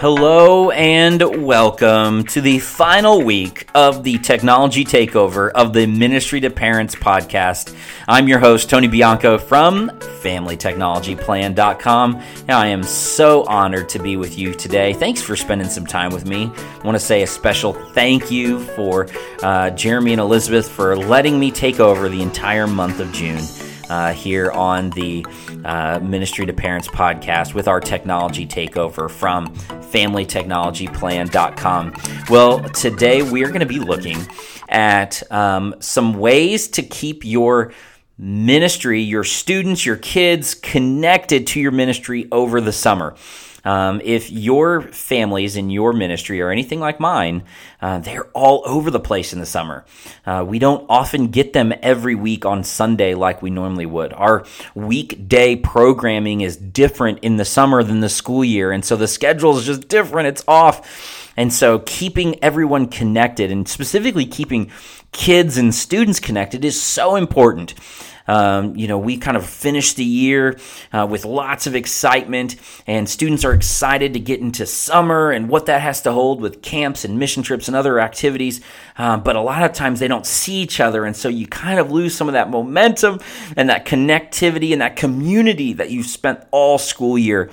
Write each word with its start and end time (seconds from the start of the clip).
Hello 0.00 0.70
and 0.70 1.44
welcome 1.44 2.22
to 2.26 2.40
the 2.40 2.60
final 2.60 3.20
week 3.20 3.68
of 3.74 4.04
the 4.04 4.16
technology 4.18 4.84
takeover 4.84 5.50
of 5.50 5.72
the 5.72 5.88
Ministry 5.88 6.40
to 6.42 6.50
Parents 6.50 6.94
podcast. 6.94 7.76
I'm 8.06 8.28
your 8.28 8.38
host, 8.38 8.70
Tony 8.70 8.86
Bianco 8.86 9.38
from 9.38 9.90
FamilyTechnologyPlan.com. 9.90 12.14
And 12.14 12.50
I 12.52 12.68
am 12.68 12.84
so 12.84 13.42
honored 13.46 13.88
to 13.88 13.98
be 13.98 14.16
with 14.16 14.38
you 14.38 14.54
today. 14.54 14.92
Thanks 14.92 15.20
for 15.20 15.34
spending 15.34 15.68
some 15.68 15.84
time 15.84 16.12
with 16.12 16.26
me. 16.26 16.44
I 16.44 16.80
want 16.84 16.94
to 16.94 17.04
say 17.04 17.24
a 17.24 17.26
special 17.26 17.72
thank 17.72 18.30
you 18.30 18.60
for 18.60 19.08
uh, 19.42 19.70
Jeremy 19.70 20.12
and 20.12 20.20
Elizabeth 20.20 20.70
for 20.70 20.96
letting 20.96 21.40
me 21.40 21.50
take 21.50 21.80
over 21.80 22.08
the 22.08 22.22
entire 22.22 22.68
month 22.68 23.00
of 23.00 23.12
June 23.12 23.42
uh, 23.88 24.12
here 24.12 24.50
on 24.50 24.90
the 24.90 25.24
uh, 25.64 26.00
Ministry 26.00 26.44
to 26.46 26.52
Parents 26.52 26.88
podcast 26.88 27.54
with 27.54 27.68
our 27.68 27.80
technology 27.80 28.46
takeover 28.46 29.10
from 29.10 29.54
FamilyTechnologyPlan.com. 29.54 31.94
Well, 32.28 32.60
today 32.70 33.22
we 33.22 33.44
are 33.44 33.48
going 33.48 33.60
to 33.60 33.66
be 33.66 33.78
looking 33.78 34.18
at 34.68 35.22
um, 35.32 35.76
some 35.80 36.14
ways 36.14 36.68
to 36.68 36.82
keep 36.82 37.24
your 37.24 37.72
ministry, 38.18 39.00
your 39.00 39.24
students, 39.24 39.86
your 39.86 39.96
kids 39.96 40.54
connected 40.54 41.46
to 41.48 41.60
your 41.60 41.70
ministry 41.70 42.28
over 42.32 42.60
the 42.60 42.72
summer. 42.72 43.14
Um, 43.64 44.00
if 44.04 44.30
your 44.30 44.82
families 44.82 45.56
in 45.56 45.70
your 45.70 45.92
ministry 45.92 46.40
are 46.40 46.50
anything 46.50 46.80
like 46.80 47.00
mine, 47.00 47.44
uh, 47.80 47.98
they're 47.98 48.28
all 48.28 48.62
over 48.66 48.90
the 48.90 49.00
place 49.00 49.32
in 49.32 49.40
the 49.40 49.46
summer. 49.46 49.84
Uh, 50.24 50.44
we 50.46 50.58
don't 50.58 50.86
often 50.88 51.28
get 51.28 51.52
them 51.52 51.72
every 51.82 52.14
week 52.14 52.44
on 52.44 52.64
Sunday 52.64 53.14
like 53.14 53.42
we 53.42 53.50
normally 53.50 53.86
would. 53.86 54.12
Our 54.12 54.44
weekday 54.74 55.56
programming 55.56 56.40
is 56.40 56.56
different 56.56 57.20
in 57.20 57.36
the 57.36 57.44
summer 57.44 57.82
than 57.82 58.00
the 58.00 58.08
school 58.08 58.44
year, 58.44 58.72
and 58.72 58.84
so 58.84 58.96
the 58.96 59.08
schedule 59.08 59.58
is 59.58 59.66
just 59.66 59.88
different. 59.88 60.28
It's 60.28 60.44
off. 60.46 61.24
And 61.38 61.52
so 61.52 61.78
keeping 61.78 62.42
everyone 62.42 62.88
connected 62.88 63.52
and 63.52 63.68
specifically 63.68 64.26
keeping 64.26 64.72
kids 65.12 65.58
and 65.58 65.74
students 65.74 66.20
connected 66.20 66.64
is 66.64 66.80
so 66.80 67.16
important. 67.16 67.74
Um, 68.28 68.76
you 68.76 68.86
know, 68.86 68.98
we 68.98 69.16
kind 69.16 69.38
of 69.38 69.46
finished 69.46 69.96
the 69.96 70.04
year 70.04 70.58
uh, 70.92 71.06
with 71.10 71.24
lots 71.24 71.66
of 71.66 71.74
excitement, 71.74 72.56
and 72.86 73.08
students 73.08 73.42
are 73.42 73.54
excited 73.54 74.12
to 74.12 74.20
get 74.20 74.40
into 74.40 74.66
summer 74.66 75.30
and 75.30 75.48
what 75.48 75.66
that 75.66 75.80
has 75.80 76.02
to 76.02 76.12
hold 76.12 76.42
with 76.42 76.60
camps 76.60 77.06
and 77.06 77.18
mission 77.18 77.42
trips 77.42 77.68
and 77.68 77.76
other 77.76 77.98
activities. 77.98 78.60
Uh, 78.98 79.16
but 79.16 79.34
a 79.34 79.40
lot 79.40 79.62
of 79.62 79.72
times 79.72 79.98
they 79.98 80.08
don't 80.08 80.26
see 80.26 80.56
each 80.56 80.78
other, 80.78 81.06
and 81.06 81.16
so 81.16 81.30
you 81.30 81.46
kind 81.46 81.80
of 81.80 81.90
lose 81.90 82.14
some 82.14 82.28
of 82.28 82.34
that 82.34 82.50
momentum 82.50 83.18
and 83.56 83.70
that 83.70 83.86
connectivity 83.86 84.72
and 84.72 84.82
that 84.82 84.94
community 84.94 85.72
that 85.72 85.90
you've 85.90 86.06
spent 86.06 86.44
all 86.50 86.76
school 86.76 87.16
year 87.16 87.50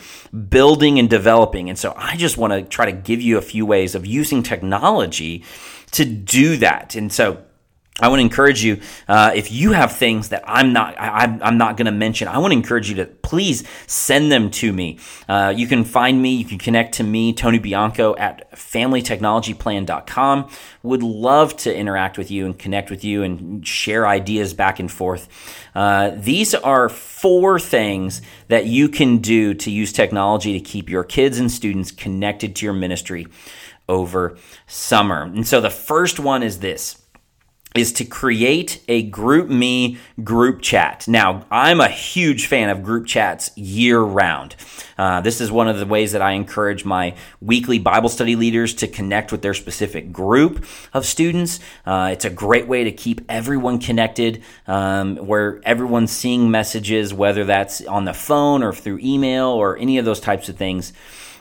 building 0.49 0.99
and 0.99 1.09
developing. 1.09 1.69
And 1.69 1.79
so 1.79 1.93
I 1.95 2.17
just 2.17 2.37
want 2.37 2.51
to 2.51 2.63
try 2.63 2.85
to 2.85 2.91
give 2.91 3.21
you 3.21 3.37
a 3.37 3.41
few 3.41 3.65
ways 3.65 3.95
of 3.95 4.05
using 4.05 4.43
technology 4.43 5.45
to 5.95 6.05
do 6.05 6.57
that. 6.57 6.95
And 6.95 7.11
so 7.11 7.43
I 7.97 8.09
want 8.09 8.19
to 8.19 8.23
encourage 8.23 8.61
you 8.61 8.81
uh, 9.07 9.31
if 9.33 9.53
you 9.53 9.71
have 9.71 9.95
things 9.95 10.27
that 10.29 10.43
I'm 10.45 10.73
not 10.73 10.99
I, 10.99 11.23
am 11.41 11.57
not 11.57 11.77
going 11.77 11.85
to 11.85 11.93
mention. 11.93 12.27
I 12.27 12.39
want 12.39 12.51
to 12.51 12.57
encourage 12.57 12.89
you 12.89 12.95
to 12.97 13.05
please 13.05 13.63
send 13.87 14.29
them 14.29 14.51
to 14.51 14.73
me. 14.73 14.99
Uh, 15.29 15.53
you 15.55 15.65
can 15.65 15.85
find 15.85 16.21
me. 16.21 16.35
You 16.35 16.43
can 16.43 16.57
connect 16.57 16.95
to 16.95 17.05
me, 17.05 17.31
Tony 17.31 17.57
Bianco 17.57 18.13
at 18.17 18.51
FamilyTechnologyPlan.com. 18.51 20.49
Would 20.83 21.03
love 21.03 21.55
to 21.57 21.73
interact 21.73 22.17
with 22.17 22.29
you 22.29 22.45
and 22.45 22.59
connect 22.59 22.89
with 22.89 23.05
you 23.05 23.23
and 23.23 23.65
share 23.65 24.05
ideas 24.05 24.53
back 24.53 24.81
and 24.81 24.91
forth. 24.91 25.29
Uh, 25.73 26.11
these 26.15 26.53
are 26.53 26.89
four 26.89 27.61
things 27.61 28.21
that 28.49 28.65
you 28.65 28.89
can 28.89 29.19
do 29.19 29.53
to 29.53 29.71
use 29.71 29.93
technology 29.93 30.51
to 30.51 30.59
keep 30.59 30.89
your 30.89 31.05
kids 31.05 31.39
and 31.39 31.49
students 31.49 31.93
connected 31.93 32.57
to 32.57 32.65
your 32.65 32.73
ministry 32.73 33.25
over 33.87 34.37
summer. 34.67 35.23
And 35.23 35.47
so 35.47 35.61
the 35.61 35.69
first 35.69 36.19
one 36.19 36.43
is 36.43 36.59
this 36.59 37.01
is 37.75 37.91
to 37.91 38.05
create 38.05 38.81
a 38.87 39.09
GroupMe 39.11 39.97
group 40.23 40.61
chat. 40.61 41.05
Now, 41.07 41.45
I'm 41.51 41.81
a 41.81 41.89
huge 41.89 42.47
fan 42.47 42.69
of 42.69 42.81
group 42.81 43.05
chats 43.05 43.55
year 43.57 43.99
round. 43.99 44.55
Uh, 44.97 45.19
this 45.19 45.41
is 45.41 45.51
one 45.51 45.67
of 45.67 45.77
the 45.77 45.85
ways 45.85 46.13
that 46.13 46.21
I 46.21 46.31
encourage 46.31 46.85
my 46.85 47.15
weekly 47.41 47.77
Bible 47.77 48.07
study 48.07 48.37
leaders 48.37 48.73
to 48.75 48.87
connect 48.87 49.33
with 49.33 49.41
their 49.41 49.53
specific 49.53 50.13
group 50.13 50.65
of 50.93 51.05
students. 51.05 51.59
Uh, 51.85 52.11
it's 52.13 52.23
a 52.23 52.29
great 52.29 52.67
way 52.67 52.85
to 52.85 52.93
keep 52.93 53.21
everyone 53.27 53.79
connected, 53.79 54.41
um, 54.67 55.17
where 55.17 55.59
everyone's 55.65 56.11
seeing 56.11 56.49
messages, 56.49 57.13
whether 57.13 57.43
that's 57.43 57.85
on 57.85 58.05
the 58.05 58.13
phone 58.13 58.63
or 58.63 58.71
through 58.71 58.99
email 59.03 59.47
or 59.47 59.77
any 59.77 59.97
of 59.97 60.05
those 60.05 60.21
types 60.21 60.47
of 60.47 60.55
things. 60.55 60.93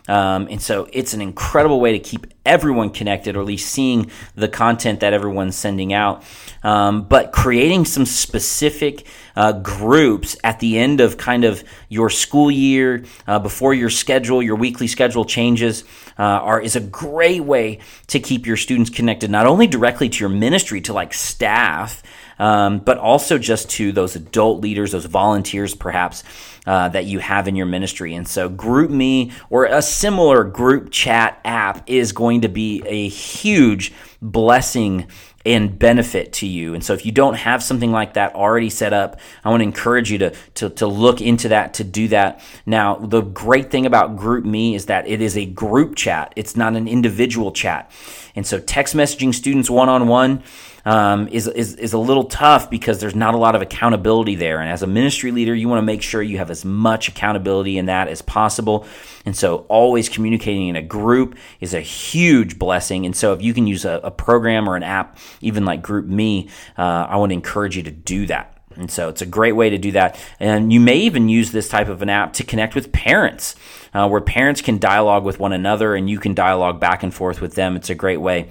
Um, 0.09 0.49
and 0.50 0.60
so 0.60 0.88
it's 0.93 1.15
an 1.15 1.22
incredible 1.22 1.81
way 1.81 1.93
to 1.93 1.99
keep 1.99 2.27
everyone 2.44 2.91
connected, 2.91 3.37
or 3.37 3.41
at 3.41 3.47
least 3.47 3.71
seeing 3.71 4.10
the 4.34 4.49
content 4.49 5.00
that 5.00 5.12
everyone's 5.12 5.56
sending 5.56 5.93
out. 5.93 6.22
Um, 6.62 7.03
but 7.03 7.32
creating 7.32 7.84
some 7.84 8.06
specific 8.06 9.06
uh, 9.37 9.53
groups 9.53 10.37
at 10.43 10.60
the 10.60 10.78
end 10.78 11.00
of 11.00 11.16
kind 11.16 11.44
of 11.44 11.62
your 11.88 12.10
school 12.10 12.50
year, 12.50 13.04
uh, 13.27 13.38
before 13.38 13.75
your 13.75 13.91
schedule, 13.91 14.43
your 14.43 14.56
weekly 14.56 14.87
schedule 14.87 15.25
changes, 15.25 15.84
uh, 16.19 16.22
are 16.22 16.60
is 16.60 16.77
a 16.77 16.81
great 16.81 17.43
way 17.43 17.81
to 18.09 18.21
keep 18.21 18.47
your 18.47 18.56
students 18.56 18.91
connected, 18.91 19.31
not 19.31 19.47
only 19.47 19.66
directly 19.66 20.09
to 20.09 20.21
your 20.21 20.28
ministry, 20.28 20.81
to 20.83 20.93
like 20.93 21.12
staff 21.12 22.03
um, 22.38 22.78
but 22.78 22.99
also 22.99 23.38
just 23.38 23.71
to 23.71 23.93
those 23.93 24.16
adult 24.16 24.60
leaders, 24.60 24.93
those 24.93 25.04
volunteers, 25.04 25.75
perhaps. 25.75 26.25
Uh, 26.67 26.89
that 26.89 27.05
you 27.05 27.19
have 27.19 27.47
in 27.47 27.57
your 27.57 27.67
ministry. 27.67 28.15
And 28.15 28.27
so, 28.27 28.49
GroupMe 28.49 29.33
or 29.51 29.67
a 29.67 29.83
similar 29.83 30.45
group 30.45 30.91
chat 30.91 31.39
app 31.45 31.91
is 31.91 32.13
going 32.13 32.41
to 32.41 32.49
be 32.49 32.83
a 32.87 33.07
huge 33.09 33.93
blessing 34.23 35.07
and 35.47 35.79
benefit 35.79 36.33
to 36.33 36.47
you. 36.47 36.75
And 36.75 36.83
so 36.83 36.95
if 36.95 37.05
you 37.05 37.13
don't 37.13 37.35
have 37.35 37.63
something 37.63 37.93
like 37.93 38.15
that 38.15 38.35
already 38.35 38.71
set 38.71 38.93
up, 38.93 39.21
I 39.45 39.51
want 39.51 39.61
to 39.61 39.65
encourage 39.65 40.11
you 40.11 40.19
to, 40.19 40.35
to, 40.55 40.71
to 40.71 40.87
look 40.87 41.21
into 41.21 41.49
that, 41.49 41.75
to 41.75 41.85
do 41.85 42.09
that. 42.09 42.43
Now, 42.65 42.97
the 42.97 43.21
great 43.21 43.71
thing 43.71 43.85
about 43.85 44.17
GroupMe 44.17 44.75
is 44.75 44.87
that 44.87 45.07
it 45.07 45.21
is 45.21 45.37
a 45.37 45.45
group 45.45 45.97
chat. 45.97 46.33
It's 46.35 46.57
not 46.57 46.75
an 46.75 46.89
individual 46.89 47.53
chat. 47.53 47.91
And 48.35 48.47
so 48.47 48.59
text 48.59 48.97
messaging 48.97 49.35
students 49.35 49.69
one 49.69 49.91
on 49.91 50.09
one, 50.09 50.43
um, 50.84 51.28
is, 51.28 51.47
is, 51.47 51.75
is 51.77 51.93
a 51.93 51.99
little 51.99 52.25
tough 52.25 52.69
because 52.69 53.00
there's 53.00 53.15
not 53.15 53.34
a 53.34 53.39
lot 53.39 53.55
of 53.55 53.62
accountability 53.62 54.34
there. 54.34 54.61
And 54.61 54.71
as 54.71 54.83
a 54.83 54.87
ministry 54.87 55.31
leader, 55.31 55.55
you 55.55 55.69
want 55.69 55.78
to 55.78 55.87
make 55.87 56.03
sure 56.03 56.22
you 56.22 56.39
have 56.39 56.50
as 56.50 56.65
much 56.65 57.09
accountability 57.09 57.78
in 57.78 57.87
that 57.87 58.09
as 58.09 58.22
possible. 58.22 58.87
And 59.25 59.37
so, 59.37 59.67
always 59.69 60.09
communicating 60.09 60.69
in 60.69 60.77
a 60.77 60.83
group 60.83 61.37
is 61.61 61.75
a 61.75 61.81
huge 61.81 62.59
blessing. 62.59 63.06
And 63.06 63.17
so, 63.17 63.33
if 63.33 63.43
you 63.43 63.55
can 63.55 63.67
use 63.67 63.84
a, 63.84 64.00
a 64.05 64.11
program 64.11 64.69
or 64.69 64.77
an 64.77 64.83
app, 64.83 65.19
even 65.41 65.65
like 65.65 65.83
GroupMe, 65.83 66.50
uh, 66.77 66.83
I 66.83 67.16
want 67.16 67.31
to 67.31 67.34
encourage 67.34 67.77
you 67.77 67.83
to 67.84 67.91
do 67.91 68.27
that. 68.27 68.51
And 68.77 68.91
so 68.91 69.09
it's 69.09 69.22
a 69.22 69.27
great 69.27 69.53
way 69.53 69.71
to 69.71 69.78
do 69.78 69.93
that. 69.93 70.19
And 70.41 70.72
you 70.72 70.81
may 70.81 70.97
even 70.97 71.28
use 71.28 71.53
this 71.53 71.69
type 71.69 71.89
of 71.89 72.03
an 72.03 72.09
app 72.09 72.33
to 72.34 72.45
connect 72.45 72.75
with 72.75 72.91
parents, 72.91 73.55
uh, 73.93 74.09
where 74.09 74.21
parents 74.21 74.61
can 74.62 74.78
dialogue 74.78 75.25
with 75.25 75.39
one 75.39 75.53
another 75.53 75.95
and 75.95 76.11
you 76.11 76.19
can 76.19 76.34
dialogue 76.34 76.81
back 76.81 77.05
and 77.05 77.15
forth 77.15 77.41
with 77.41 77.55
them. 77.55 77.77
It's 77.77 77.91
a 77.91 77.95
great 77.95 78.21
way 78.21 78.49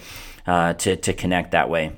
uh, 0.47 0.73
to, 0.75 0.95
to 0.95 1.13
connect 1.13 1.51
that 1.51 1.69
way. 1.69 1.91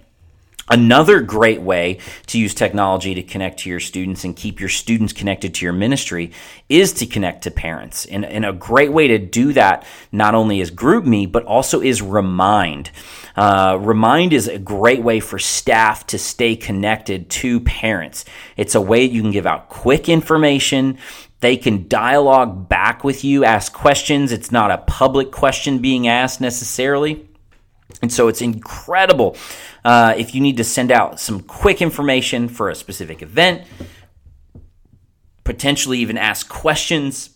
Another 0.68 1.22
great 1.22 1.62
way 1.62 2.00
to 2.26 2.40
use 2.40 2.56
technology 2.56 3.14
to 3.14 3.22
connect 3.22 3.60
to 3.60 3.70
your 3.70 3.80
students 3.80 4.24
and 4.24 4.36
keep 4.36 4.60
your 4.60 4.70
students 4.70 5.14
connected 5.14 5.54
to 5.54 5.66
your 5.66 5.74
ministry 5.74 6.32
is 6.70 6.94
to 6.94 7.06
connect 7.06 7.44
to 7.44 7.52
parents. 7.52 8.06
And, 8.06 8.26
and 8.26 8.44
a 8.44 8.52
great 8.52 8.92
way 8.92 9.10
to 9.10 9.20
do 9.20 9.54
that 9.54 9.86
not 10.12 10.34
only 10.34 10.62
is 10.62 10.72
GroupMe, 10.72 11.32
but 11.32 11.44
also 11.44 11.82
is 11.82 12.02
Remind. 12.02 12.90
Uh, 13.36 13.78
Remind 13.80 14.34
is 14.34 14.48
a 14.48 14.58
great 14.58 15.04
way 15.04 15.20
for 15.20 15.38
staff 15.38 16.08
to 16.08 16.18
stay 16.18 16.56
connected 16.56 17.30
to 17.30 17.60
parents. 17.60 18.26
It's 18.58 18.74
a 18.74 18.82
way 18.82 19.04
you 19.04 19.22
can 19.22 19.32
give 19.32 19.46
out 19.46 19.70
quick 19.70 20.10
information. 20.10 20.98
They 21.42 21.58
can 21.58 21.88
dialogue 21.88 22.68
back 22.68 23.04
with 23.04 23.24
you, 23.24 23.46
ask 23.46 23.72
questions. 23.72 24.32
It's 24.32 24.52
not 24.52 24.72
a 24.72 24.80
public 24.80 25.32
question 25.32 25.78
being 25.78 26.08
asked 26.08 26.42
necessarily. 26.42 27.28
And 28.02 28.12
so 28.12 28.28
it's 28.28 28.42
incredible 28.42 29.38
uh, 29.84 30.16
if 30.18 30.34
you 30.34 30.42
need 30.42 30.58
to 30.58 30.64
send 30.64 30.92
out 30.92 31.20
some 31.20 31.42
quick 31.42 31.82
information 31.82 32.48
for 32.48 32.70
a 32.70 32.76
specific 32.76 33.22
event, 33.22 33.68
potentially 35.44 36.00
even 36.00 36.18
ask 36.18 36.50
questions, 36.50 37.30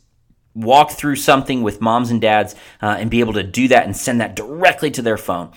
walk 0.56 0.92
through 0.92 1.16
something 1.16 1.62
with 1.62 1.80
moms 1.80 2.10
and 2.10 2.20
dads, 2.20 2.56
uh, 2.82 2.98
and 3.00 3.10
be 3.10 3.20
able 3.20 3.34
to 3.34 3.44
do 3.44 3.68
that 3.68 3.86
and 3.86 3.96
send 3.96 4.20
that 4.20 4.36
directly 4.36 4.92
to 4.92 5.02
their 5.02 5.18
phone. 5.18 5.52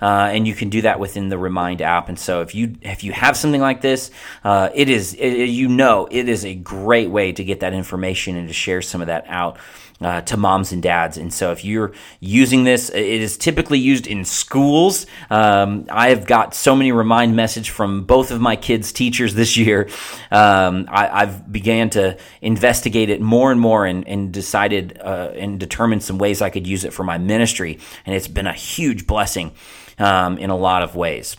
Uh, 0.00 0.30
and 0.32 0.46
you 0.46 0.54
can 0.54 0.68
do 0.68 0.82
that 0.82 1.00
within 1.00 1.28
the 1.28 1.38
Remind 1.38 1.82
app. 1.82 2.08
And 2.08 2.18
so 2.18 2.42
if 2.42 2.54
you 2.54 2.76
if 2.82 3.04
you 3.04 3.12
have 3.12 3.36
something 3.36 3.60
like 3.60 3.80
this, 3.80 4.10
uh, 4.44 4.70
it 4.74 4.88
is 4.88 5.14
it, 5.14 5.48
you 5.48 5.68
know 5.68 6.08
it 6.10 6.28
is 6.28 6.44
a 6.44 6.54
great 6.54 7.10
way 7.10 7.32
to 7.32 7.44
get 7.44 7.60
that 7.60 7.72
information 7.72 8.36
and 8.36 8.48
to 8.48 8.54
share 8.54 8.82
some 8.82 9.00
of 9.00 9.06
that 9.06 9.24
out 9.28 9.58
uh, 10.00 10.20
to 10.22 10.36
moms 10.36 10.72
and 10.72 10.82
dads. 10.82 11.16
And 11.16 11.32
so 11.32 11.50
if 11.50 11.64
you're 11.64 11.92
using 12.20 12.64
this, 12.64 12.88
it 12.90 13.04
is 13.04 13.36
typically 13.36 13.78
used 13.78 14.06
in 14.06 14.24
schools. 14.24 15.06
Um, 15.30 15.86
I 15.90 16.10
have 16.10 16.26
got 16.26 16.54
so 16.54 16.76
many 16.76 16.92
remind 16.92 17.34
message 17.34 17.70
from 17.70 18.04
both 18.04 18.30
of 18.30 18.40
my 18.40 18.56
kids' 18.56 18.92
teachers 18.92 19.34
this 19.34 19.56
year. 19.56 19.88
Um, 20.30 20.86
I, 20.88 21.26
have 21.26 21.50
began 21.50 21.90
to 21.90 22.16
investigate 22.40 23.10
it 23.10 23.20
more 23.20 23.50
and 23.50 23.60
more 23.60 23.86
and, 23.86 24.06
and 24.06 24.32
decided 24.32 24.98
uh, 25.02 25.32
and 25.34 25.58
determined 25.58 26.02
some 26.02 26.18
ways 26.18 26.40
I 26.42 26.50
could 26.50 26.66
use 26.66 26.84
it 26.84 26.92
for 26.92 27.02
my 27.02 27.18
ministry. 27.18 27.78
And 28.06 28.14
it's 28.14 28.28
been 28.28 28.46
a 28.46 28.52
huge 28.52 29.06
blessing 29.06 29.52
um, 29.98 30.38
in 30.38 30.50
a 30.50 30.56
lot 30.56 30.82
of 30.82 30.94
ways. 30.94 31.36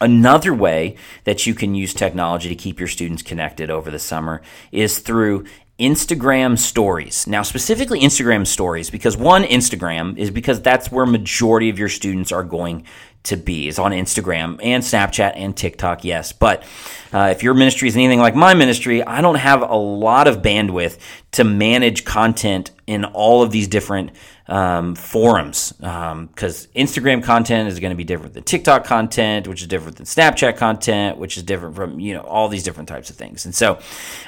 Another 0.00 0.52
way 0.52 0.96
that 1.24 1.46
you 1.46 1.54
can 1.54 1.76
use 1.76 1.94
technology 1.94 2.48
to 2.48 2.56
keep 2.56 2.80
your 2.80 2.88
students 2.88 3.22
connected 3.22 3.70
over 3.70 3.90
the 3.90 4.00
summer 4.00 4.42
is 4.72 4.98
through 4.98 5.44
Instagram 5.78 6.58
stories. 6.58 7.26
Now, 7.26 7.42
specifically 7.42 8.00
Instagram 8.00 8.46
stories, 8.46 8.90
because 8.90 9.16
one, 9.16 9.44
Instagram 9.44 10.18
is 10.18 10.30
because 10.30 10.60
that's 10.60 10.90
where 10.90 11.06
majority 11.06 11.70
of 11.70 11.78
your 11.78 11.88
students 11.88 12.30
are 12.32 12.44
going 12.44 12.84
to 13.24 13.36
be 13.36 13.68
is 13.68 13.78
on 13.78 13.92
Instagram 13.92 14.58
and 14.62 14.82
Snapchat 14.82 15.32
and 15.36 15.56
TikTok, 15.56 16.04
yes. 16.04 16.32
But 16.32 16.64
uh, 17.12 17.28
if 17.30 17.42
your 17.42 17.54
ministry 17.54 17.88
is 17.88 17.96
anything 17.96 18.18
like 18.18 18.34
my 18.34 18.54
ministry, 18.54 19.02
I 19.02 19.20
don't 19.20 19.36
have 19.36 19.62
a 19.62 19.76
lot 19.76 20.26
of 20.26 20.42
bandwidth 20.42 20.98
to 21.32 21.44
manage 21.44 22.04
content 22.04 22.72
in 22.92 23.06
all 23.06 23.42
of 23.42 23.50
these 23.50 23.68
different 23.68 24.10
um, 24.48 24.94
forums 24.94 25.72
because 25.72 26.66
um, 26.66 26.72
Instagram 26.76 27.22
content 27.22 27.68
is 27.68 27.80
going 27.80 27.90
to 27.90 27.96
be 27.96 28.04
different 28.04 28.34
than 28.34 28.44
TikTok 28.44 28.84
content, 28.84 29.48
which 29.48 29.62
is 29.62 29.66
different 29.66 29.96
than 29.96 30.04
Snapchat 30.04 30.58
content, 30.58 31.16
which 31.16 31.36
is 31.38 31.42
different 31.42 31.74
from 31.74 31.98
you 31.98 32.12
know 32.12 32.20
all 32.20 32.48
these 32.48 32.62
different 32.62 32.88
types 32.88 33.08
of 33.08 33.16
things. 33.16 33.46
And 33.46 33.54
so, 33.54 33.78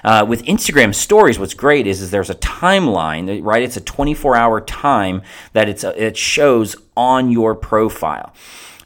uh, 0.03 0.25
with 0.27 0.45
Instagram 0.45 0.95
Stories, 0.95 1.39
what's 1.39 1.55
great 1.55 1.87
is 1.87 2.01
is 2.01 2.11
there's 2.11 2.31
a 2.31 2.37
timeline, 2.37 3.41
right? 3.43 3.63
It's 3.63 3.77
a 3.77 3.83
24 3.83 4.35
hour 4.35 4.61
time 4.61 5.23
that 5.53 5.69
it's 5.69 5.85
a, 5.85 6.03
it 6.03 6.17
shows 6.17 6.75
on 6.97 7.31
your 7.31 7.55
profile. 7.55 8.33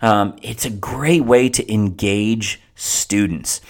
Um, 0.01 0.37
it's 0.43 0.65
a 0.65 0.71
great 0.71 1.25
way 1.25 1.49
to 1.51 1.73
engage 1.73 2.61
students. 2.75 3.61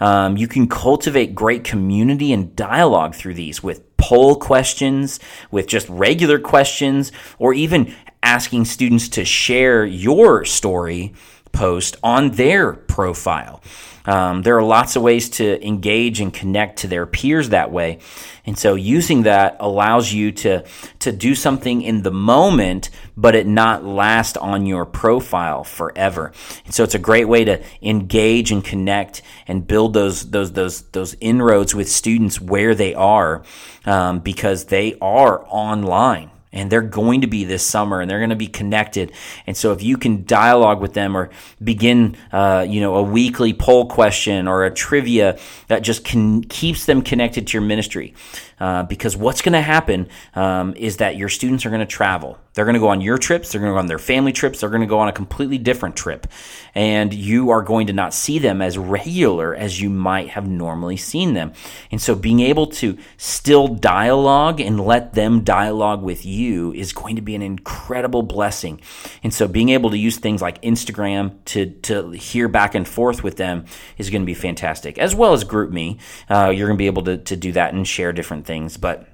Um, 0.00 0.36
you 0.36 0.46
can 0.46 0.68
cultivate 0.68 1.34
great 1.34 1.64
community 1.64 2.32
and 2.32 2.54
dialogue 2.54 3.14
through 3.14 3.34
these 3.34 3.62
with 3.62 3.87
poll 3.98 4.36
questions, 4.36 5.20
with 5.50 5.66
just 5.66 5.88
regular 5.88 6.38
questions, 6.38 7.12
or 7.38 7.52
even 7.52 7.94
asking 8.22 8.64
students 8.64 9.08
to 9.10 9.24
share 9.24 9.84
your 9.84 10.44
story 10.44 11.12
post 11.58 11.96
on 12.04 12.30
their 12.30 12.72
profile. 12.72 13.60
Um, 14.04 14.42
there 14.42 14.56
are 14.56 14.62
lots 14.62 14.96
of 14.96 15.02
ways 15.02 15.28
to 15.30 15.66
engage 15.66 16.20
and 16.20 16.32
connect 16.32 16.78
to 16.78 16.86
their 16.86 17.04
peers 17.04 17.48
that 17.48 17.70
way. 17.72 17.98
And 18.46 18.56
so 18.56 18.74
using 18.74 19.24
that 19.24 19.56
allows 19.60 20.10
you 20.10 20.32
to, 20.32 20.64
to 21.00 21.12
do 21.12 21.34
something 21.34 21.82
in 21.82 22.02
the 22.02 22.12
moment, 22.12 22.90
but 23.16 23.34
it 23.34 23.46
not 23.46 23.84
last 23.84 24.38
on 24.38 24.64
your 24.66 24.86
profile 24.86 25.64
forever. 25.64 26.32
And 26.64 26.72
so 26.72 26.84
it's 26.84 26.94
a 26.94 26.98
great 26.98 27.28
way 27.28 27.44
to 27.44 27.62
engage 27.82 28.50
and 28.50 28.64
connect 28.64 29.20
and 29.46 29.66
build 29.66 29.92
those, 29.92 30.30
those, 30.30 30.52
those, 30.52 30.82
those 30.92 31.16
inroads 31.20 31.74
with 31.74 31.90
students 31.90 32.40
where 32.40 32.74
they 32.74 32.94
are, 32.94 33.42
um, 33.84 34.20
because 34.20 34.66
they 34.66 34.96
are 35.02 35.44
online 35.48 36.30
and 36.52 36.70
they're 36.70 36.80
going 36.80 37.20
to 37.20 37.26
be 37.26 37.44
this 37.44 37.64
summer 37.64 38.00
and 38.00 38.10
they're 38.10 38.18
going 38.18 38.30
to 38.30 38.36
be 38.36 38.46
connected. 38.46 39.12
And 39.46 39.56
so 39.56 39.72
if 39.72 39.82
you 39.82 39.96
can 39.96 40.24
dialogue 40.24 40.80
with 40.80 40.94
them 40.94 41.16
or 41.16 41.30
begin 41.62 42.16
uh, 42.32 42.66
you 42.68 42.80
know 42.80 42.96
a 42.96 43.02
weekly 43.02 43.52
poll 43.52 43.86
question 43.86 44.48
or 44.48 44.64
a 44.64 44.70
trivia 44.70 45.38
that 45.68 45.82
just 45.82 46.04
can, 46.04 46.42
keeps 46.42 46.86
them 46.86 47.02
connected 47.02 47.46
to 47.48 47.52
your 47.54 47.62
ministry 47.62 48.14
uh, 48.60 48.82
because 48.84 49.16
what's 49.16 49.42
going 49.42 49.52
to 49.52 49.60
happen 49.60 50.08
um, 50.34 50.74
is 50.76 50.98
that 50.98 51.16
your 51.16 51.28
students 51.28 51.64
are 51.64 51.70
going 51.70 51.80
to 51.80 51.86
travel. 51.86 52.38
They're 52.54 52.64
going 52.64 52.74
to 52.74 52.80
go 52.80 52.88
on 52.88 53.00
your 53.00 53.18
trips 53.18 53.52
they're 53.52 53.60
going 53.60 53.70
to 53.70 53.74
go 53.74 53.78
on 53.78 53.86
their 53.86 53.98
family 53.98 54.32
trips 54.32 54.60
they're 54.60 54.70
going 54.70 54.80
to 54.80 54.86
go 54.86 54.98
on 54.98 55.08
a 55.08 55.12
completely 55.12 55.58
different 55.58 55.96
trip. 55.96 56.26
And 56.74 57.12
you 57.12 57.50
are 57.50 57.62
going 57.62 57.88
to 57.88 57.92
not 57.92 58.14
see 58.14 58.38
them 58.38 58.62
as 58.62 58.78
regular 58.78 59.54
as 59.54 59.80
you 59.80 59.90
might 59.90 60.30
have 60.30 60.46
normally 60.46 60.96
seen 60.96 61.34
them. 61.34 61.52
And 61.90 62.00
so 62.00 62.14
being 62.14 62.40
able 62.40 62.66
to 62.66 62.98
still 63.16 63.68
dialogue 63.68 64.60
and 64.60 64.80
let 64.80 65.14
them 65.14 65.44
dialogue 65.44 66.02
with 66.02 66.24
you 66.24 66.47
you 66.48 66.72
is 66.72 66.92
going 66.92 67.16
to 67.16 67.22
be 67.22 67.34
an 67.34 67.42
incredible 67.42 68.22
blessing. 68.22 68.80
And 69.22 69.32
so 69.32 69.46
being 69.46 69.68
able 69.68 69.90
to 69.90 69.98
use 69.98 70.16
things 70.18 70.42
like 70.42 70.60
Instagram 70.62 71.44
to, 71.46 71.66
to 71.82 72.10
hear 72.10 72.48
back 72.48 72.74
and 72.74 72.88
forth 72.88 73.22
with 73.22 73.36
them 73.36 73.66
is 73.98 74.10
going 74.10 74.22
to 74.22 74.26
be 74.26 74.34
fantastic, 74.34 74.98
as 74.98 75.14
well 75.14 75.32
as 75.32 75.44
GroupMe. 75.44 76.00
Uh, 76.28 76.50
you're 76.50 76.68
going 76.68 76.78
to 76.78 76.82
be 76.82 76.86
able 76.86 77.04
to, 77.04 77.18
to 77.18 77.36
do 77.36 77.52
that 77.52 77.74
and 77.74 77.86
share 77.86 78.12
different 78.12 78.46
things. 78.46 78.76
But 78.76 79.06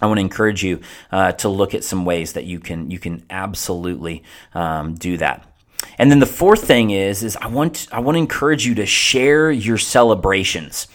I 0.00 0.06
want 0.06 0.18
to 0.18 0.22
encourage 0.22 0.62
you 0.62 0.80
uh, 1.10 1.32
to 1.32 1.48
look 1.48 1.74
at 1.74 1.82
some 1.82 2.04
ways 2.04 2.34
that 2.34 2.44
you 2.44 2.60
can 2.60 2.90
you 2.90 2.98
can 2.98 3.24
absolutely 3.30 4.22
um, 4.54 4.94
do 4.94 5.16
that. 5.16 5.55
And 5.98 6.10
then 6.10 6.20
the 6.20 6.26
fourth 6.26 6.64
thing 6.64 6.90
is 6.90 7.22
is 7.22 7.36
I 7.36 7.46
want 7.48 7.88
I 7.92 8.00
want 8.00 8.16
to 8.16 8.20
encourage 8.20 8.66
you 8.66 8.74
to 8.76 8.86
share 8.86 9.50
your 9.50 9.78
celebrations. 9.78 10.88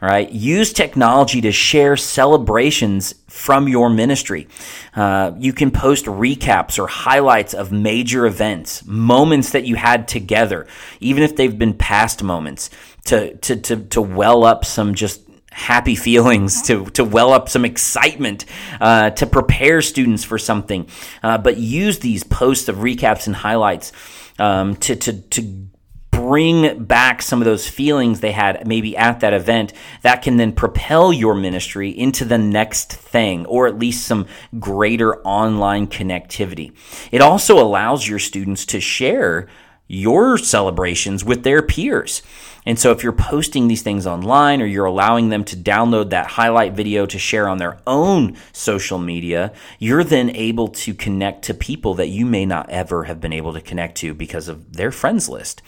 All 0.00 0.10
right, 0.10 0.30
use 0.30 0.74
technology 0.74 1.40
to 1.40 1.52
share 1.52 1.96
celebrations 1.96 3.14
from 3.28 3.66
your 3.66 3.88
ministry. 3.88 4.46
Uh, 4.94 5.32
you 5.38 5.54
can 5.54 5.70
post 5.70 6.04
recaps 6.04 6.78
or 6.78 6.86
highlights 6.86 7.54
of 7.54 7.72
major 7.72 8.26
events, 8.26 8.84
moments 8.84 9.52
that 9.52 9.64
you 9.64 9.74
had 9.76 10.06
together, 10.06 10.66
even 11.00 11.22
if 11.22 11.36
they've 11.36 11.58
been 11.58 11.72
past 11.72 12.22
moments, 12.22 12.68
to 13.04 13.36
to 13.38 13.56
to, 13.56 13.76
to 13.76 14.02
well 14.02 14.44
up 14.44 14.66
some 14.66 14.94
just 14.94 15.22
happy 15.56 15.96
feelings, 16.06 16.62
to, 16.62 16.84
to 16.90 17.02
well 17.02 17.32
up 17.32 17.48
some 17.48 17.64
excitement, 17.64 18.44
uh, 18.80 19.10
to 19.10 19.26
prepare 19.26 19.80
students 19.80 20.22
for 20.22 20.38
something. 20.38 20.86
Uh, 21.22 21.38
but 21.38 21.56
use 21.56 22.00
these 22.00 22.22
posts 22.22 22.68
of 22.68 22.76
recaps 22.76 23.26
and 23.26 23.36
highlights 23.36 23.92
um, 24.38 24.76
to, 24.76 24.96
to, 24.96 25.20
to 25.20 25.68
bring 26.10 26.84
back 26.84 27.20
some 27.20 27.40
of 27.40 27.44
those 27.44 27.68
feelings 27.68 28.20
they 28.20 28.32
had 28.32 28.66
maybe 28.66 28.96
at 28.96 29.20
that 29.20 29.34
event 29.34 29.72
that 30.02 30.22
can 30.22 30.38
then 30.38 30.50
propel 30.50 31.12
your 31.12 31.34
ministry 31.34 31.90
into 31.90 32.24
the 32.24 32.38
next 32.38 32.92
thing 32.92 33.44
or 33.46 33.66
at 33.66 33.78
least 33.78 34.06
some 34.06 34.26
greater 34.58 35.20
online 35.22 35.86
connectivity. 35.86 36.74
It 37.12 37.20
also 37.20 37.58
allows 37.58 38.08
your 38.08 38.18
students 38.18 38.66
to 38.66 38.80
share 38.80 39.46
your 39.88 40.38
celebrations 40.38 41.24
with 41.24 41.42
their 41.42 41.62
peers. 41.62 42.22
And 42.66 42.78
so 42.78 42.90
if 42.90 43.04
you're 43.04 43.12
posting 43.12 43.68
these 43.68 43.82
things 43.82 44.08
online 44.08 44.60
or 44.60 44.66
you're 44.66 44.86
allowing 44.86 45.28
them 45.28 45.44
to 45.44 45.56
download 45.56 46.10
that 46.10 46.26
highlight 46.26 46.72
video 46.72 47.06
to 47.06 47.18
share 47.18 47.48
on 47.48 47.58
their 47.58 47.78
own 47.86 48.36
social 48.52 48.98
media, 48.98 49.52
you're 49.78 50.02
then 50.02 50.30
able 50.30 50.68
to 50.68 50.92
connect 50.92 51.44
to 51.44 51.54
people 51.54 51.94
that 51.94 52.08
you 52.08 52.26
may 52.26 52.44
not 52.44 52.68
ever 52.68 53.04
have 53.04 53.20
been 53.20 53.32
able 53.32 53.52
to 53.52 53.60
connect 53.60 53.98
to 53.98 54.14
because 54.14 54.48
of 54.48 54.72
their 54.72 54.90
friends 54.90 55.28
list. 55.28 55.62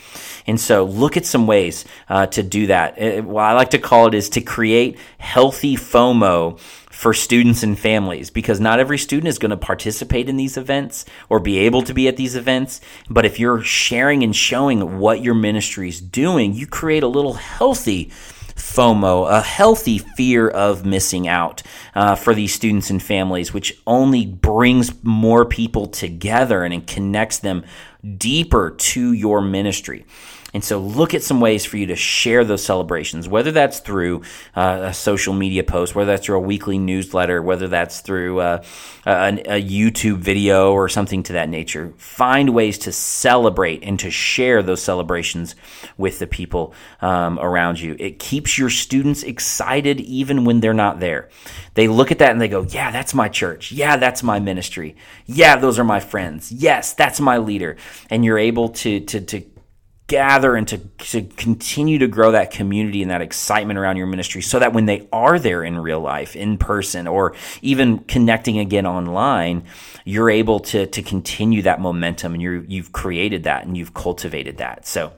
And 0.49 0.61
so 0.61 0.85
look 0.85 1.17
at 1.17 1.25
some 1.25 1.47
ways 1.47 1.85
uh, 2.09 2.27
to 2.27 2.43
do 2.43 2.67
that. 2.67 2.99
It, 2.99 3.25
what 3.25 3.45
I 3.45 3.53
like 3.53 3.71
to 3.71 3.79
call 3.79 4.09
it 4.09 4.15
is 4.15 4.31
to 4.31 4.41
create 4.41 4.99
healthy 5.19 5.77
FOMO 5.77 6.59
for 6.99 7.15
students 7.15 7.63
and 7.63 7.79
families 7.79 8.29
because 8.29 8.59
not 8.59 8.81
every 8.81 8.99
student 8.99 9.29
is 9.29 9.39
going 9.39 9.53
to 9.53 9.57
participate 9.57 10.29
in 10.29 10.37
these 10.37 10.57
events 10.57 11.05
or 11.29 11.39
be 11.39 11.59
able 11.59 11.81
to 11.81 11.95
be 11.95 12.09
at 12.09 12.17
these 12.17 12.35
events. 12.35 12.81
But 13.09 13.25
if 13.25 13.39
you're 13.39 13.63
sharing 13.63 14.25
and 14.25 14.35
showing 14.35 14.99
what 14.99 15.23
your 15.23 15.35
ministry 15.35 15.89
is 15.89 16.01
doing, 16.01 16.55
you 16.55 16.67
create 16.67 17.05
a 17.05 17.07
little 17.07 17.35
healthy 17.35 18.07
FOMO, 18.57 19.31
a 19.31 19.41
healthy 19.41 19.99
fear 19.99 20.49
of 20.49 20.85
missing 20.85 21.29
out 21.29 21.63
uh, 21.95 22.17
for 22.17 22.35
these 22.35 22.53
students 22.53 22.91
and 22.91 23.01
families, 23.01 23.55
which 23.55 23.81
only 23.87 24.27
brings 24.27 24.93
more 25.05 25.45
people 25.45 25.87
together 25.87 26.65
and 26.65 26.85
connects 26.85 27.39
them 27.39 27.65
deeper 28.17 28.73
to 28.73 29.13
your 29.13 29.41
ministry. 29.41 30.05
And 30.59 30.65
so 30.65 30.81
look 30.81 31.15
at 31.15 31.23
some 31.23 31.41
ways 31.41 31.65
for 31.65 31.77
you 31.77 31.87
to 31.87 31.95
share 31.95 32.45
those 32.45 32.65
celebrations, 32.65 33.29
whether 33.29 33.53
that's 33.53 33.79
through 33.79 34.23
uh, 34.57 34.87
a 34.87 34.93
social 34.93 35.33
media 35.33 35.63
post, 35.63 35.95
whether 35.95 36.11
that's 36.11 36.27
through 36.27 36.39
a 36.39 36.41
weekly 36.41 36.79
newsletter, 36.79 37.41
whether 37.41 37.69
that's 37.69 38.01
through 38.01 38.41
uh, 38.41 38.65
a, 39.07 39.29
a, 39.47 39.63
YouTube 39.63 40.17
video 40.17 40.73
or 40.73 40.89
something 40.89 41.23
to 41.23 41.35
that 41.35 41.49
nature. 41.49 41.93
Find 41.97 42.51
ways 42.51 42.77
to 42.79 42.91
celebrate 42.91 43.85
and 43.85 44.01
to 44.01 44.11
share 44.11 44.65
those 44.65 44.83
celebrations 44.83 45.55
with 45.97 46.19
the 46.19 46.27
people 46.27 46.75
um, 47.01 47.39
around 47.39 47.79
you. 47.79 47.95
It 47.97 48.19
keeps 48.19 48.59
your 48.59 48.69
students 48.69 49.23
excited 49.23 50.01
even 50.01 50.45
when 50.45 50.59
they're 50.59 50.75
not 50.75 50.99
there. 50.99 51.29
They 51.75 51.87
look 51.87 52.11
at 52.11 52.19
that 52.19 52.33
and 52.33 52.41
they 52.41 52.49
go, 52.49 52.63
Yeah, 52.63 52.91
that's 52.91 53.15
my 53.15 53.29
church. 53.29 53.71
Yeah, 53.71 53.97
that's 53.97 54.25
my 54.25 54.41
ministry. 54.41 54.97
Yeah, 55.25 55.55
those 55.55 55.79
are 55.79 55.85
my 55.85 56.01
friends. 56.01 56.51
Yes, 56.51 56.95
that's 56.95 57.21
my 57.21 57.39
leader. 57.39 57.77
And 58.11 58.25
you're 58.25 58.41
able 58.41 58.71
to, 58.71 58.99
to, 58.99 59.21
to 59.21 59.45
gather 60.09 60.57
and 60.57 60.67
to, 60.67 60.79
to 60.79 61.23
continue 61.23 61.99
to 61.99 62.09
grow 62.09 62.33
that 62.33 62.51
community 62.51 63.03
and 63.03 63.11
that 63.11 63.21
excitement 63.21 63.79
around 63.79 63.99
your 63.99 64.07
ministry 64.07 64.41
so 64.43 64.59
that 64.59 64.73
when 64.73 64.87
they 64.87 65.07
are 65.13 65.39
there 65.39 65.63
in 65.63 65.79
real 65.79 66.01
life, 66.01 66.35
in 66.35 66.59
person, 66.59 67.07
or 67.07 67.35
even 67.63 67.99
connecting 68.01 68.59
again 68.59 68.87
online, 68.87 69.63
you're 70.05 70.31
able 70.31 70.61
to, 70.61 70.87
to 70.87 71.03
continue 71.03 71.63
that 71.63 71.81
momentum 71.81 72.33
and 72.33 72.43
you 72.43 72.65
you've 72.67 72.91
created 72.91 73.45
that 73.45 73.67
and 73.67 73.77
you've 73.77 73.95
cultivated 73.95 74.57
that. 74.57 74.87
So, 74.87 75.13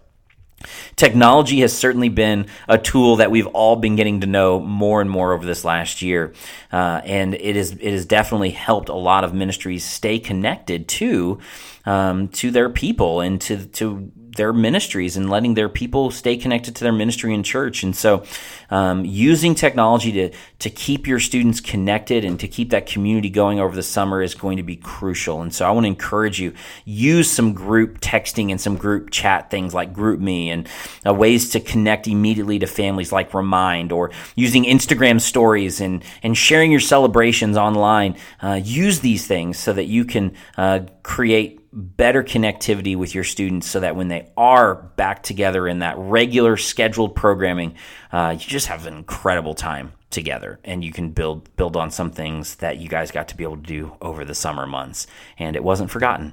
Technology 0.96 1.60
has 1.60 1.76
certainly 1.76 2.10
been 2.10 2.46
a 2.68 2.76
tool 2.76 3.16
that 3.16 3.30
we've 3.30 3.46
all 3.48 3.76
been 3.76 3.96
getting 3.96 4.20
to 4.20 4.26
know 4.26 4.60
more 4.60 5.00
and 5.00 5.08
more 5.08 5.32
over 5.32 5.46
this 5.46 5.64
last 5.64 6.02
year, 6.02 6.34
uh, 6.72 7.00
and 7.04 7.34
it 7.34 7.56
is 7.56 7.72
it 7.72 7.92
has 7.92 8.04
definitely 8.04 8.50
helped 8.50 8.88
a 8.88 8.94
lot 8.94 9.24
of 9.24 9.32
ministries 9.32 9.84
stay 9.84 10.18
connected 10.18 10.86
to 10.88 11.38
um, 11.86 12.28
to 12.28 12.50
their 12.50 12.68
people 12.68 13.20
and 13.20 13.40
to 13.40 13.66
to 13.66 14.12
their 14.36 14.52
ministries 14.52 15.16
and 15.16 15.28
letting 15.28 15.54
their 15.54 15.68
people 15.68 16.10
stay 16.10 16.36
connected 16.36 16.76
to 16.76 16.84
their 16.84 16.92
ministry 16.92 17.34
and 17.34 17.44
church. 17.44 17.82
And 17.82 17.94
so, 17.94 18.24
um, 18.70 19.04
using 19.04 19.54
technology 19.54 20.12
to 20.12 20.30
to 20.60 20.70
keep 20.70 21.06
your 21.06 21.18
students 21.18 21.60
connected 21.60 22.24
and 22.24 22.38
to 22.40 22.48
keep 22.48 22.70
that 22.70 22.86
community 22.86 23.30
going 23.30 23.60
over 23.60 23.74
the 23.74 23.82
summer 23.82 24.22
is 24.22 24.34
going 24.34 24.56
to 24.58 24.62
be 24.62 24.76
crucial. 24.76 25.42
And 25.42 25.52
so, 25.52 25.66
I 25.66 25.70
want 25.72 25.84
to 25.84 25.88
encourage 25.88 26.40
you 26.40 26.54
use 26.84 27.30
some 27.30 27.52
group 27.52 28.00
texting 28.00 28.50
and 28.50 28.60
some 28.60 28.76
group 28.76 29.10
chat 29.10 29.50
things 29.50 29.74
like 29.74 29.92
GroupMe 29.92 30.49
and 30.50 30.68
uh, 31.06 31.14
ways 31.14 31.50
to 31.50 31.60
connect 31.60 32.06
immediately 32.06 32.58
to 32.58 32.66
families 32.66 33.12
like 33.12 33.32
Remind 33.34 33.92
or 33.92 34.10
using 34.34 34.64
Instagram 34.64 35.20
stories 35.20 35.80
and 35.80 36.04
and 36.22 36.36
sharing 36.36 36.70
your 36.70 36.80
celebrations 36.80 37.56
online. 37.56 38.16
Uh, 38.42 38.60
use 38.62 39.00
these 39.00 39.26
things 39.26 39.58
so 39.58 39.72
that 39.72 39.86
you 39.86 40.04
can 40.04 40.34
uh, 40.56 40.80
create 41.02 41.60
better 41.72 42.24
connectivity 42.24 42.96
with 42.96 43.14
your 43.14 43.24
students 43.24 43.68
so 43.68 43.80
that 43.80 43.94
when 43.94 44.08
they 44.08 44.28
are 44.36 44.74
back 44.74 45.22
together 45.22 45.68
in 45.68 45.78
that 45.80 45.96
regular 45.98 46.56
scheduled 46.56 47.14
programming, 47.14 47.76
uh, 48.12 48.30
you 48.32 48.46
just 48.46 48.66
have 48.66 48.86
an 48.86 48.94
incredible 48.94 49.54
time 49.54 49.92
together 50.10 50.58
and 50.64 50.82
you 50.82 50.92
can 50.92 51.10
build 51.10 51.54
build 51.56 51.76
on 51.76 51.90
some 51.90 52.10
things 52.10 52.56
that 52.56 52.78
you 52.78 52.88
guys 52.88 53.12
got 53.12 53.28
to 53.28 53.36
be 53.36 53.44
able 53.44 53.56
to 53.56 53.62
do 53.62 53.96
over 54.02 54.24
the 54.24 54.34
summer 54.34 54.66
months 54.66 55.06
and 55.38 55.54
it 55.54 55.62
wasn't 55.62 55.88
forgotten 55.88 56.32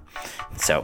so 0.57 0.83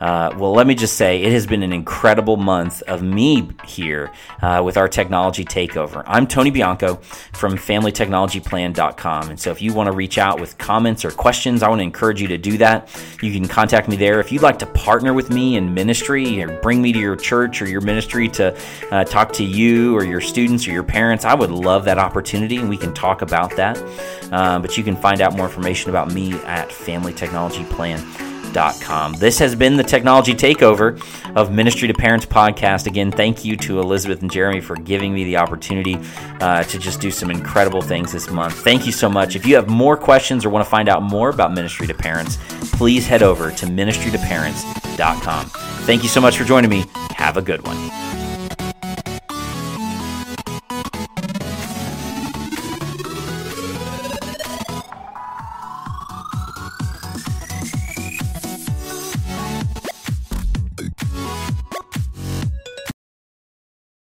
uh, 0.00 0.32
well 0.36 0.52
let 0.52 0.66
me 0.66 0.74
just 0.74 0.96
say 0.96 1.22
it 1.22 1.32
has 1.32 1.46
been 1.46 1.62
an 1.62 1.72
incredible 1.72 2.36
month 2.36 2.82
of 2.82 3.02
me 3.02 3.48
here 3.64 4.10
uh, 4.42 4.62
with 4.64 4.76
our 4.76 4.88
technology 4.88 5.44
takeover. 5.44 6.02
I'm 6.06 6.26
tony 6.26 6.50
bianco 6.50 6.96
from 7.32 7.56
familytechnologyplan.com 7.56 9.30
and 9.30 9.40
so 9.40 9.50
if 9.50 9.62
you 9.62 9.72
want 9.74 9.88
to 9.88 9.92
reach 9.92 10.18
out 10.18 10.40
with 10.40 10.56
comments 10.58 11.04
or 11.04 11.10
questions 11.10 11.62
i 11.62 11.68
want 11.68 11.80
to 11.80 11.84
encourage 11.84 12.20
you 12.20 12.28
to 12.28 12.38
do 12.38 12.58
that. 12.58 12.88
You 13.22 13.32
can 13.32 13.48
contact 13.48 13.88
me 13.88 13.96
there. 13.96 14.20
If 14.20 14.30
you'd 14.32 14.42
like 14.42 14.58
to 14.60 14.66
partner 14.66 15.14
with 15.14 15.30
me 15.30 15.56
in 15.56 15.74
ministry 15.74 16.42
or 16.42 16.60
bring 16.60 16.80
me 16.82 16.92
to 16.92 16.98
your 16.98 17.16
church 17.16 17.62
or 17.62 17.68
your 17.68 17.80
ministry 17.80 18.28
to 18.28 18.56
uh, 18.90 19.04
talk 19.04 19.32
to 19.34 19.44
you 19.44 19.96
or 19.96 20.04
your 20.04 20.20
students 20.20 20.66
or 20.66 20.72
your 20.72 20.82
parents 20.82 21.24
i 21.24 21.34
would 21.34 21.50
love 21.50 21.84
that 21.84 21.98
opportunity 21.98 22.56
and 22.56 22.68
we 22.68 22.76
can 22.76 22.94
talk 22.94 23.22
about 23.22 23.54
that. 23.56 23.78
Uh, 24.32 24.58
but 24.58 24.76
you 24.76 24.84
can 24.84 24.96
find 24.96 25.20
out 25.20 25.36
more 25.36 25.46
information 25.46 25.90
about 25.90 26.12
me 26.12 26.34
at 26.40 26.68
familytechnologyplan.com. 28.48 29.14
This 29.14 29.38
has 29.38 29.54
been 29.54 29.76
the 29.76 29.82
Technology 29.82 30.34
Takeover 30.34 31.00
of 31.36 31.52
Ministry 31.52 31.88
to 31.88 31.94
Parents 31.94 32.26
podcast. 32.26 32.86
Again, 32.86 33.10
thank 33.10 33.44
you 33.44 33.56
to 33.58 33.80
Elizabeth 33.80 34.22
and 34.22 34.30
Jeremy 34.30 34.60
for 34.60 34.76
giving 34.76 35.12
me 35.14 35.24
the 35.24 35.36
opportunity 35.36 35.98
uh, 36.40 36.62
to 36.64 36.78
just 36.78 37.00
do 37.00 37.10
some 37.10 37.30
incredible 37.30 37.82
things 37.82 38.12
this 38.12 38.30
month. 38.30 38.54
Thank 38.54 38.86
you 38.86 38.92
so 38.92 39.08
much. 39.08 39.36
If 39.36 39.46
you 39.46 39.54
have 39.56 39.68
more 39.68 39.96
questions 39.96 40.44
or 40.44 40.50
want 40.50 40.64
to 40.64 40.70
find 40.70 40.88
out 40.88 41.02
more 41.02 41.30
about 41.30 41.52
Ministry 41.52 41.86
to 41.86 41.94
Parents, 41.94 42.38
please 42.72 43.06
head 43.06 43.22
over 43.22 43.50
to 43.50 43.66
ministrytoparents.com. 43.66 45.46
Thank 45.86 46.02
you 46.02 46.08
so 46.08 46.20
much 46.20 46.36
for 46.36 46.44
joining 46.44 46.70
me. 46.70 46.84
Have 47.16 47.36
a 47.36 47.42
good 47.42 47.66
one. 47.66 48.07